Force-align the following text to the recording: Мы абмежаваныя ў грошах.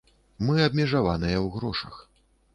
Мы 0.47 0.55
абмежаваныя 0.67 1.37
ў 1.45 1.47
грошах. 1.59 1.95